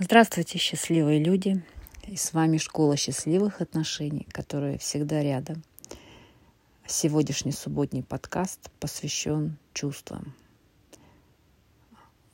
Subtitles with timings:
[0.00, 1.60] Здравствуйте, счастливые люди!
[2.06, 5.64] И с вами Школа счастливых отношений, которая всегда рядом.
[6.86, 10.36] Сегодняшний субботний подкаст посвящен чувствам.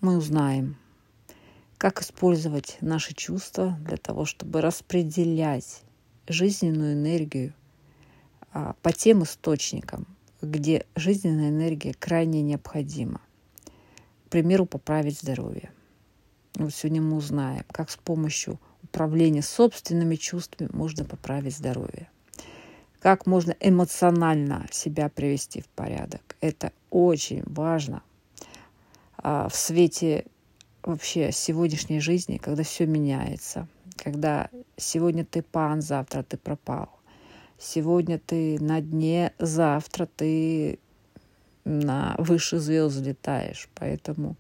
[0.03, 0.77] Мы узнаем,
[1.79, 5.85] как использовать наши чувства для того, чтобы распределять
[6.29, 7.55] жизненную энергию
[8.53, 10.07] а, по тем источникам,
[10.43, 13.23] где жизненная энергия крайне необходима.
[14.27, 15.73] К примеру, поправить здоровье–
[16.55, 22.09] вот сегодня мы узнаем, как с помощью управления собственными чувствами можно поправить здоровье.
[23.01, 26.37] Как можно эмоционально себя привести в порядок.
[26.41, 28.03] Это очень важно
[29.19, 30.27] а, в свете
[30.83, 33.67] вообще сегодняшней жизни, когда все меняется.
[33.97, 36.89] Когда сегодня ты пан, завтра ты пропал.
[37.59, 40.79] Сегодня ты на дне, завтра ты
[41.65, 43.69] на выше звезд летаешь.
[43.75, 44.37] Поэтому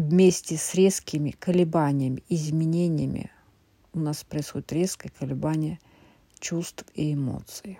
[0.00, 3.30] вместе с резкими колебаниями, изменениями
[3.92, 5.78] у нас происходит резкое колебание
[6.38, 7.78] чувств и эмоций.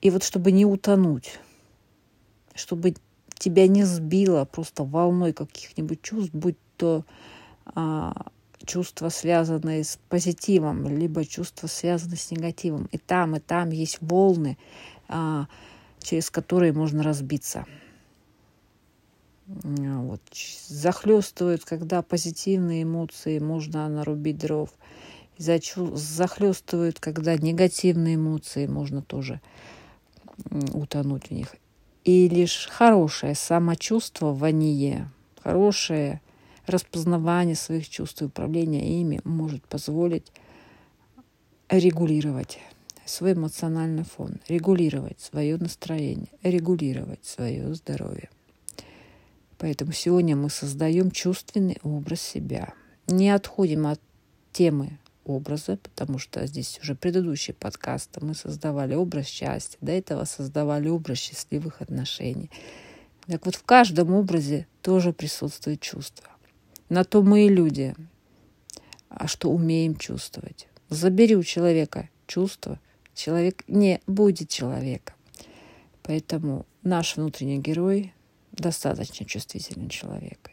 [0.00, 1.40] И вот чтобы не утонуть,
[2.54, 2.94] чтобы
[3.34, 7.04] тебя не сбило просто волной каких-нибудь чувств, будь то
[7.66, 8.30] а,
[8.64, 12.88] чувства, связанные с позитивом, либо чувства, связанные с негативом.
[12.92, 14.56] И там, и там есть волны,
[15.08, 15.48] а,
[16.00, 17.66] через которые можно разбиться–
[19.50, 20.20] вот.
[20.68, 24.70] Захлестывают, когда позитивные эмоции, можно нарубить дров.
[25.38, 29.40] Захлестывают, когда негативные эмоции, можно тоже
[30.72, 31.56] утонуть в них.
[32.04, 35.10] И лишь хорошее самочувствование,
[35.42, 36.20] хорошее
[36.66, 40.30] распознавание своих чувств и управление ими может позволить
[41.68, 42.58] регулировать
[43.04, 48.30] свой эмоциональный фон, регулировать свое настроение, регулировать свое здоровье.
[49.60, 52.72] Поэтому сегодня мы создаем чувственный образ себя.
[53.06, 54.00] Не отходим от
[54.52, 60.88] темы образа, потому что здесь уже предыдущие подкасты мы создавали образ счастья, до этого создавали
[60.88, 62.50] образ счастливых отношений.
[63.26, 66.30] Так вот в каждом образе тоже присутствует чувство.
[66.88, 67.94] На то мы и люди,
[69.10, 70.68] а что умеем чувствовать.
[70.88, 72.80] Забери у человека чувство,
[73.14, 75.16] человек не будет человеком.
[76.02, 78.14] Поэтому наш внутренний герой
[78.60, 80.52] достаточно чувствительный человек.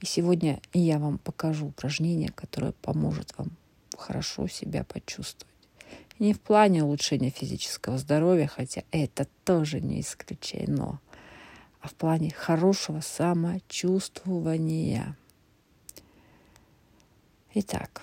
[0.00, 3.50] И сегодня я вам покажу упражнение, которое поможет вам
[3.96, 5.46] хорошо себя почувствовать.
[6.18, 11.00] Не в плане улучшения физического здоровья, хотя это тоже не исключено,
[11.80, 15.16] а в плане хорошего самочувствования.
[17.54, 18.02] Итак,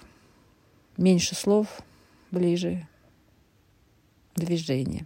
[0.98, 1.82] меньше слов,
[2.32, 2.88] ближе
[4.36, 5.06] движение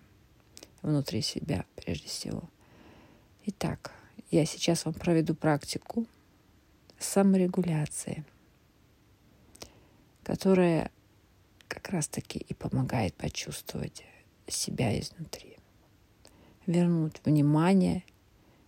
[0.81, 2.49] внутри себя прежде всего.
[3.45, 3.91] Итак,
[4.31, 6.05] я сейчас вам проведу практику
[6.97, 8.23] саморегуляции,
[10.23, 10.89] которая
[11.67, 14.05] как раз-таки и помогает почувствовать
[14.47, 15.57] себя изнутри.
[16.65, 18.03] Вернуть внимание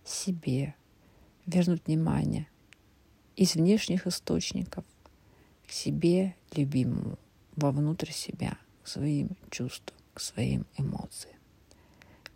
[0.04, 0.74] себе,
[1.46, 2.46] вернуть внимание
[3.36, 4.84] из внешних источников
[5.66, 7.18] к себе любимому,
[7.56, 11.38] вовнутрь себя, к своим чувствам, к своим эмоциям.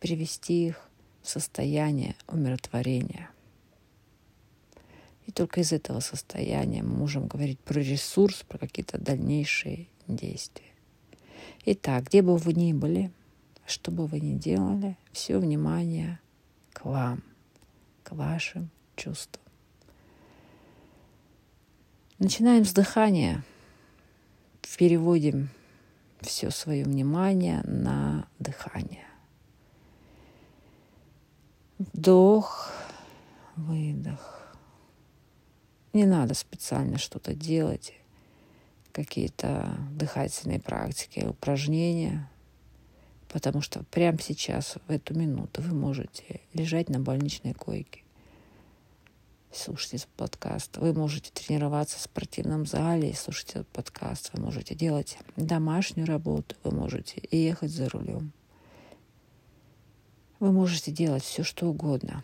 [0.00, 0.88] Привести их
[1.28, 3.31] состояние умиротворения.
[5.27, 10.72] И только из этого состояния мы можем говорить про ресурс, про какие-то дальнейшие действия.
[11.67, 13.12] Итак, где бы вы ни были,
[13.67, 16.19] что бы вы ни делали, все внимание
[16.72, 17.22] к вам,
[18.03, 19.43] к вашим чувствам.
[22.19, 23.44] Начинаем с дыхания.
[24.78, 25.49] Переводим
[26.21, 29.08] все свое внимание на дыхание.
[31.78, 32.72] Вдох,
[33.55, 34.53] выдох.
[35.93, 37.94] Не надо специально что-то делать,
[38.91, 42.28] какие-то дыхательные практики, упражнения,
[43.28, 48.03] потому что прямо сейчас, в эту минуту, вы можете лежать на больничной койке,
[49.53, 50.78] слушать этот подкаст.
[50.78, 54.31] Вы можете тренироваться в спортивном зале и слушать этот подкаст.
[54.32, 58.32] Вы можете делать домашнюю работу, вы можете ехать за рулем.
[60.40, 62.23] Вы можете делать все, что угодно.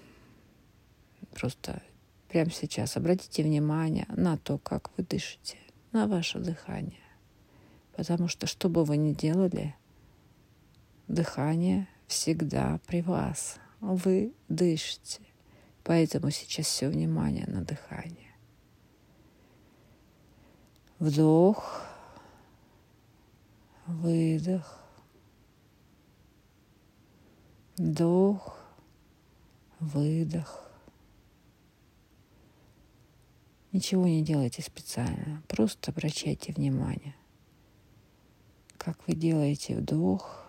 [1.32, 1.82] Просто
[2.28, 5.58] прямо сейчас обратите внимание на то, как вы дышите,
[5.92, 7.00] на ваше дыхание.
[7.96, 9.74] Потому что, что бы вы ни делали,
[11.08, 13.56] дыхание всегда при вас.
[13.80, 15.20] Вы дышите.
[15.82, 18.32] Поэтому сейчас все внимание на дыхание.
[20.98, 21.82] Вдох,
[23.86, 24.83] выдох.
[27.76, 28.56] Вдох,
[29.80, 30.64] выдох.
[33.72, 37.16] Ничего не делайте специально, просто обращайте внимание,
[38.78, 40.46] как вы делаете вдох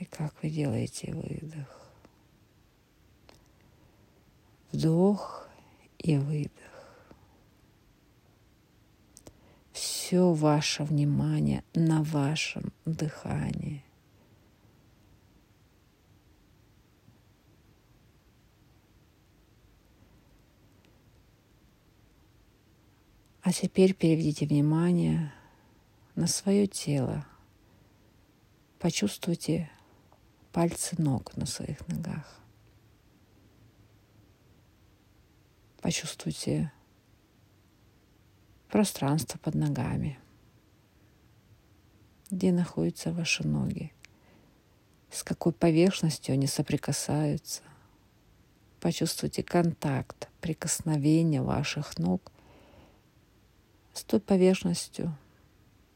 [0.00, 1.92] и как вы делаете выдох.
[4.72, 5.46] Вдох
[5.98, 6.52] и выдох.
[9.72, 13.84] Все ваше внимание на вашем дыхании.
[23.48, 25.32] А теперь переведите внимание
[26.16, 27.26] на свое тело.
[28.78, 29.70] Почувствуйте
[30.52, 32.42] пальцы ног на своих ногах.
[35.80, 36.70] Почувствуйте
[38.68, 40.18] пространство под ногами,
[42.30, 43.94] где находятся ваши ноги,
[45.10, 47.62] с какой поверхностью они соприкасаются.
[48.78, 52.30] Почувствуйте контакт, прикосновение ваших ног
[53.98, 55.16] с той поверхностью,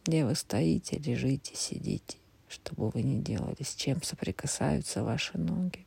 [0.04, 2.19] где вы стоите, лежите, сидите,
[2.49, 5.87] что бы вы ни делали, с чем соприкасаются ваши ноги.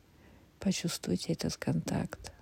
[0.58, 2.32] Почувствуйте этот контакт.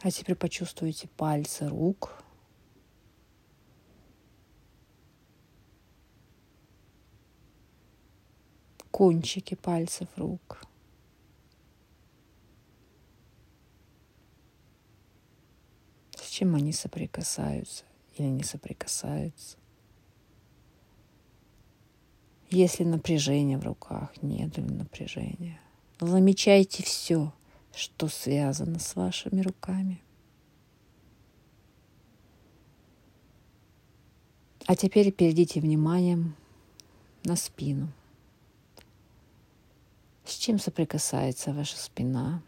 [0.00, 2.22] А теперь почувствуйте пальцы рук.
[8.90, 10.66] Кончики пальцев рук.
[16.16, 17.84] С чем они соприкасаются
[18.16, 19.56] или не соприкасаются.
[22.50, 25.58] Есть ли напряжение в руках, нет ли напряжения.
[25.98, 27.32] Замечайте все–
[27.76, 30.02] что связано с вашими руками.
[34.66, 36.34] А теперь перейдите вниманием
[37.24, 37.88] на спину.
[40.24, 42.42] С чем соприкасается ваша спина?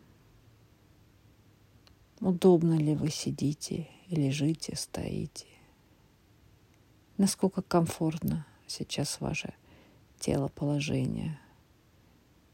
[2.21, 5.47] Удобно ли вы сидите, лежите, стоите?
[7.17, 9.55] Насколько комфортно сейчас ваше
[10.19, 11.39] телоположение–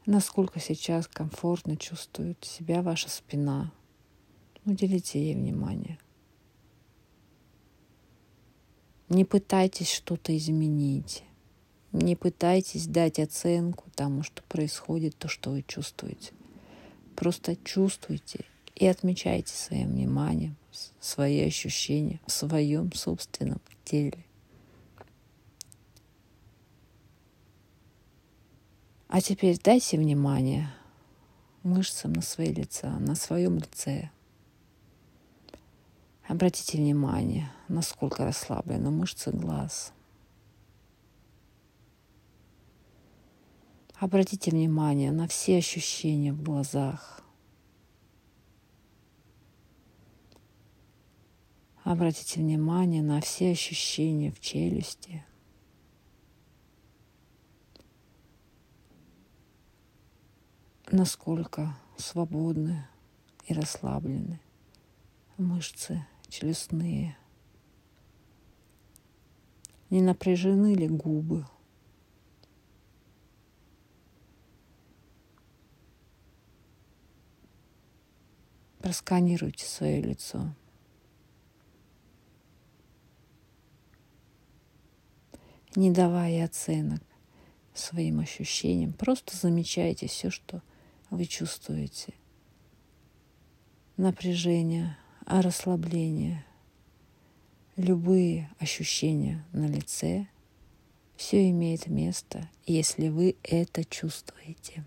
[0.05, 3.71] насколько сейчас комфортно чувствует себя ваша спина.
[4.65, 5.99] Уделите ей внимание.
[9.09, 11.23] Не пытайтесь что-то изменить.
[11.91, 16.33] Не пытайтесь дать оценку тому, что происходит, то, что вы чувствуете.
[17.15, 18.45] Просто чувствуйте
[18.75, 20.55] и отмечайте своим вниманием
[20.99, 24.25] свои ощущения в своем собственном теле.
[29.07, 30.69] А теперь дайте внимание
[31.63, 34.09] мышцам на своей лица, на своем лице.
[36.27, 39.93] Обратите внимание, насколько расслаблены мышцы глаз.
[43.97, 47.24] Обратите внимание на все ощущения в глазах.
[51.85, 55.23] Обратите внимание на все ощущения в челюсти–
[60.91, 62.87] насколько свободны
[63.45, 64.39] и расслаблены
[65.37, 67.17] мышцы челюстные.
[69.89, 71.45] Не напряжены ли губы?
[78.79, 80.53] Просканируйте свое лицо.
[85.75, 87.01] Не давая оценок
[87.73, 90.61] своим ощущениям, просто замечайте все, что
[91.09, 92.13] вы чувствуете
[93.97, 96.45] напряжение, расслабление,
[97.75, 100.27] любые ощущения на лице,
[101.15, 104.85] все имеет место, если вы это чувствуете.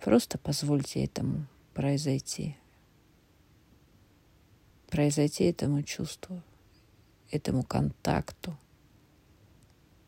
[0.00, 2.56] Просто позвольте этому произойти.
[4.88, 6.42] Произойти этому чувству,
[7.32, 8.56] этому контакту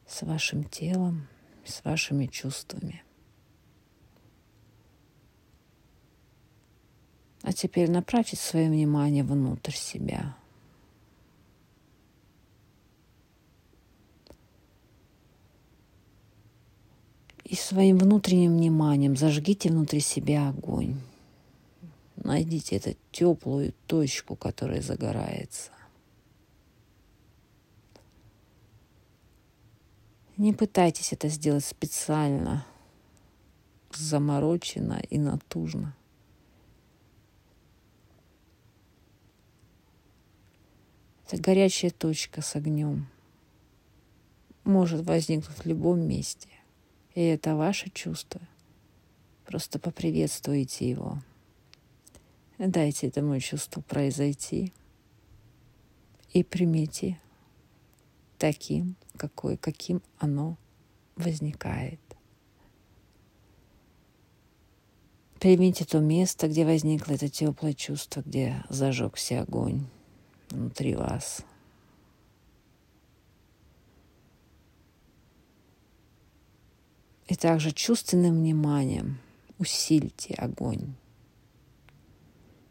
[0.06, 1.26] с вашим телом,
[1.64, 3.02] с вашими чувствами.
[7.42, 10.36] А теперь направьте свое внимание внутрь себя.
[17.44, 21.00] И своим внутренним вниманием зажгите внутри себя огонь.
[22.16, 25.70] Найдите эту теплую точку, которая загорается.
[30.36, 32.66] Не пытайтесь это сделать специально,
[33.92, 35.94] заморочено и натужно.
[41.26, 43.06] Это горячая точка с огнем.
[44.64, 46.48] Может возникнуть в любом месте.
[47.14, 48.40] И это ваше чувство.
[49.46, 51.18] Просто поприветствуйте его.
[52.58, 54.72] Дайте этому чувству произойти
[56.32, 57.18] и примите
[58.38, 60.56] таким, какой, каким оно
[61.16, 62.00] возникает.
[65.40, 69.86] Примите то место, где возникло это теплое чувство, где зажегся огонь
[70.48, 71.42] внутри вас.
[77.26, 79.18] И также чувственным вниманием
[79.58, 80.94] усильте огонь.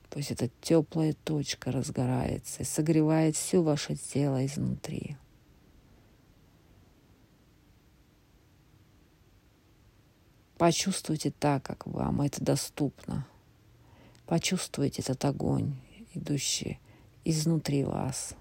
[0.10, 5.18] Пусть эта теплая точка разгорается и согревает все ваше тело изнутри.
[10.64, 13.28] Почувствуйте так, как вам это доступно.
[14.26, 15.76] Почувствуйте этот огонь,
[16.14, 16.80] идущий
[17.26, 18.34] изнутри вас.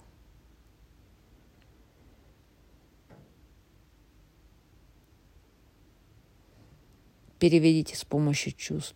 [7.41, 8.95] Переведите с помощью чувств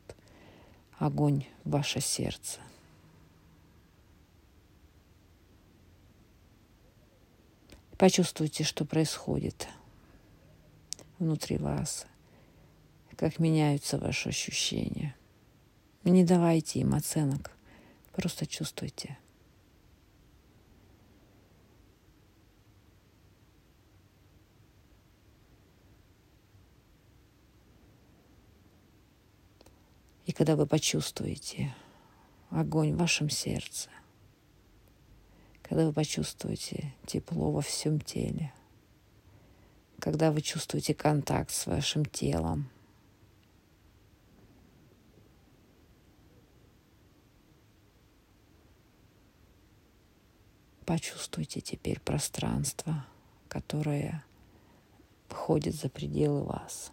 [0.97, 2.61] огонь в ваше сердце.
[7.99, 9.67] Почувствуйте, что происходит
[11.19, 12.07] внутри вас,
[13.17, 15.17] как меняются ваши ощущения.
[16.05, 17.51] Не давайте им оценок,
[18.13, 19.19] просто чувствуйте.
[30.27, 31.75] И когда вы почувствуете
[32.51, 33.89] огонь в вашем сердце,
[35.63, 38.53] когда вы почувствуете тепло во всем теле,
[39.99, 42.69] когда вы чувствуете контакт с вашим телом,
[50.87, 53.05] почувствуйте теперь пространство,
[53.49, 54.25] которое
[55.29, 56.93] входит за пределы вас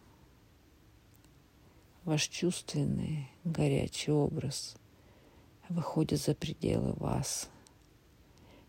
[2.06, 4.76] ваш чувственный горячий образ
[5.70, 7.50] выходит за пределы вас.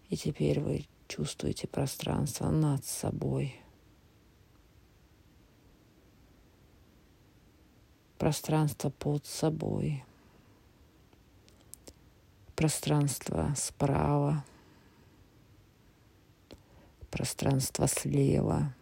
[0.08, 3.60] И теперь вы чувствуете пространство над собой.
[8.18, 10.04] Пространство под собой.
[12.54, 14.44] Пространство справа.
[17.14, 18.74] Пространство слева.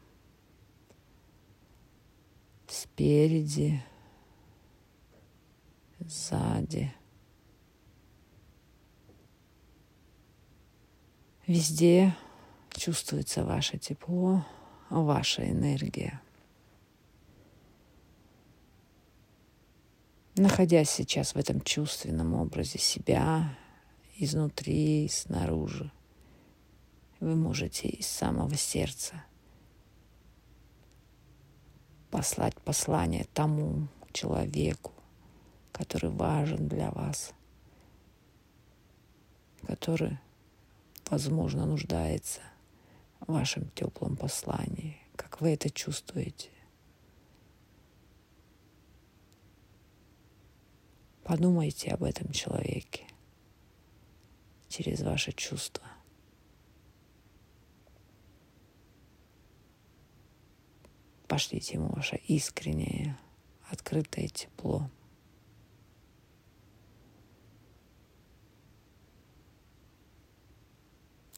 [2.67, 3.83] Спереди
[5.99, 6.95] сзади.
[11.47, 12.17] Везде
[12.71, 14.47] чувствуется ваше тепло,
[14.89, 16.23] ваша энергия.
[20.37, 23.55] Находясь сейчас в этом чувственном образе себя,
[24.17, 25.93] изнутри снаружи,
[27.23, 29.25] вы можете из самого сердца
[32.11, 34.93] послать послание тому человеку,
[35.71, 37.33] который важен для вас,
[39.65, 40.19] который,
[41.11, 42.41] возможно, нуждается
[43.21, 44.99] в вашем теплом послании.
[45.15, 46.51] Как вы это чувствуете?
[51.23, 53.07] Подумайте об этом человеке
[54.69, 55.87] через ваши чувства.
[61.33, 63.17] Пошлите ему ваше искреннее,
[63.71, 64.91] открытое тепло.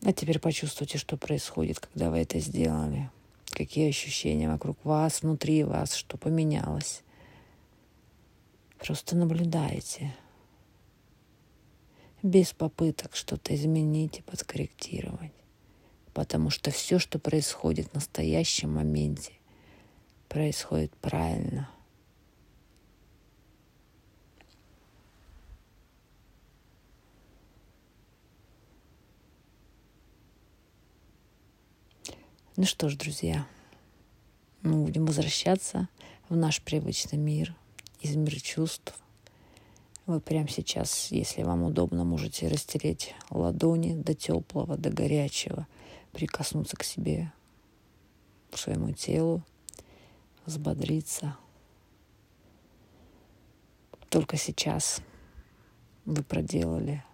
[0.03, 3.09] А теперь почувствуйте, что происходит, когда вы это сделали.
[3.47, 7.05] Какие ощущения вокруг вас, внутри вас, что поменялось.
[8.79, 10.13] Просто наблюдайте.
[12.21, 15.31] Без попыток что-то изменить и подкорректировать.
[16.13, 19.35] Потому что все, что происходит в настоящем моменте,
[20.35, 21.71] происходит правильно.
[32.57, 33.47] Ну что ж, друзья,
[34.63, 35.89] мы будем возвращаться
[36.29, 37.55] в наш привычный мир,
[38.01, 38.93] из мира чувств.
[40.07, 45.69] Вы прямо сейчас, если вам удобно, можете растереть ладони до теплого, до горячего,
[46.11, 47.33] прикоснуться к себе,
[48.51, 49.45] к своему телу,
[50.47, 51.37] взбодриться.
[54.09, 55.01] Только сейчас
[56.05, 57.05] вы проделали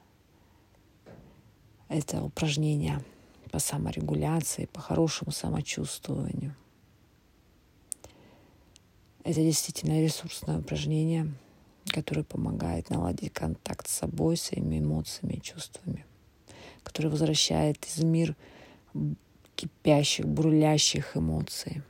[1.89, 3.05] это упражнение–
[3.51, 6.55] по саморегуляции, по хорошему самочувствованию.
[9.25, 11.33] Это действительно ресурсное упражнение,
[11.87, 16.07] которое помогает наладить контакт с собой, своими эмоциями и чувствами,
[16.83, 18.37] которое возвращает из мир
[19.57, 21.83] кипящих, бурлящих эмоций,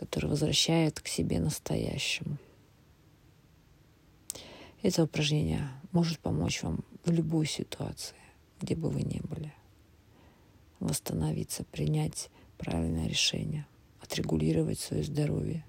[0.00, 2.38] который возвращает к себе настоящему.
[4.80, 8.16] Это упражнение может помочь вам в любой ситуации,
[8.62, 9.52] где бы вы ни были.
[10.78, 13.66] Восстановиться, принять правильное решение,
[14.00, 15.66] отрегулировать свое здоровье,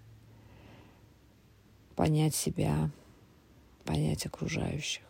[1.98, 2.90] понять себя,
[3.84, 5.04] понять окружающих.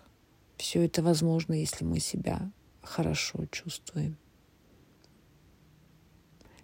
[0.58, 2.52] Все это возможно, если мы себя
[2.82, 4.18] хорошо чувствуем.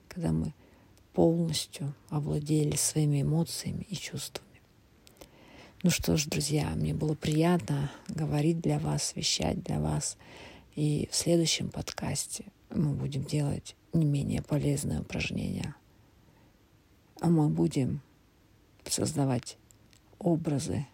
[0.08, 0.56] Когда мы
[1.18, 4.62] полностью овладели своими эмоциями и чувствами.
[5.82, 10.16] Ну что ж, друзья, мне было приятно говорить для вас, вещать для вас.
[10.76, 15.74] И в следующем подкасте мы будем делать не менее полезные упражнения.
[17.20, 18.02] А мы будем
[18.86, 19.58] создавать
[20.20, 20.86] образы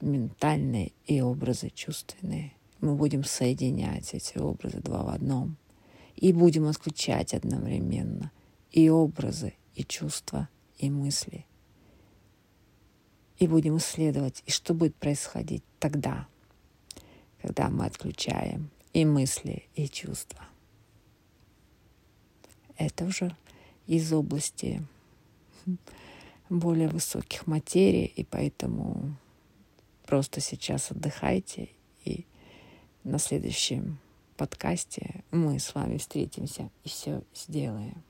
[0.00, 2.52] ментальные и образы чувственные.
[2.80, 5.56] Мы будем соединять эти образы два в одном.
[6.14, 8.30] И будем отключать одновременно
[8.72, 10.48] и образы, и чувства,
[10.78, 11.46] и мысли–
[13.40, 16.28] и будем исследовать, и что будет происходить тогда,
[17.40, 20.44] когда мы отключаем и мысли, и чувства.
[22.76, 23.34] Это уже
[23.86, 24.86] из области
[26.50, 29.16] более высоких материй, и поэтому
[30.04, 31.70] просто сейчас отдыхайте,
[32.04, 32.26] и
[33.04, 33.98] на следующем
[34.36, 38.02] подкасте мы с вами встретимся и все сделаем.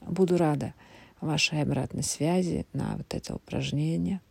[0.00, 0.74] Буду рада
[1.20, 4.20] вашей обратной связи на вот это упражнение–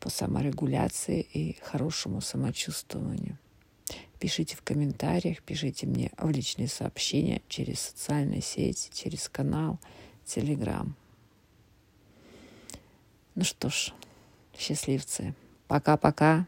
[0.00, 3.38] по саморегуляции и хорошему самочувствованию.
[4.18, 9.78] Пишите в комментариях, пишите мне в личные сообщения через социальные сети, через канал,
[10.24, 10.96] Телеграм.
[13.34, 13.92] Ну что ж,
[14.56, 15.34] счастливцы.
[15.68, 16.46] Пока-пока.